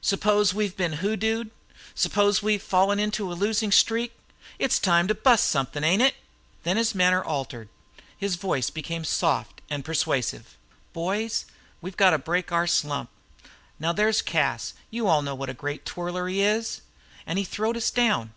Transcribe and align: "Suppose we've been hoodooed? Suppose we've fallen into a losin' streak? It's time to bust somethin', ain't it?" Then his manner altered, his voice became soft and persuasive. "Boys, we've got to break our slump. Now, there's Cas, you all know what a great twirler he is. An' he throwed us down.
"Suppose 0.00 0.54
we've 0.54 0.76
been 0.76 0.98
hoodooed? 1.02 1.50
Suppose 1.96 2.40
we've 2.40 2.62
fallen 2.62 3.00
into 3.00 3.32
a 3.32 3.34
losin' 3.34 3.72
streak? 3.72 4.14
It's 4.60 4.78
time 4.78 5.08
to 5.08 5.12
bust 5.16 5.48
somethin', 5.48 5.82
ain't 5.82 6.02
it?" 6.02 6.14
Then 6.62 6.76
his 6.76 6.94
manner 6.94 7.20
altered, 7.24 7.68
his 8.16 8.36
voice 8.36 8.70
became 8.70 9.02
soft 9.04 9.62
and 9.68 9.84
persuasive. 9.84 10.56
"Boys, 10.92 11.46
we've 11.80 11.96
got 11.96 12.10
to 12.10 12.18
break 12.18 12.52
our 12.52 12.68
slump. 12.68 13.10
Now, 13.80 13.92
there's 13.92 14.22
Cas, 14.22 14.74
you 14.88 15.08
all 15.08 15.20
know 15.22 15.34
what 15.34 15.50
a 15.50 15.52
great 15.52 15.84
twirler 15.84 16.28
he 16.28 16.42
is. 16.42 16.82
An' 17.26 17.36
he 17.36 17.42
throwed 17.42 17.76
us 17.76 17.90
down. 17.90 18.32